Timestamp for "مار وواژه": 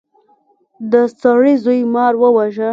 1.93-2.69